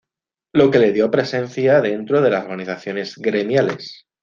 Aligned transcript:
Lo 0.51 0.71
que 0.71 0.79
le 0.79 0.93
dio 0.93 1.11
presencia 1.11 1.79
dentro 1.79 2.21
de 2.23 2.31
las 2.31 2.45
organizaciones 2.45 3.17
gremiales. 3.17 4.07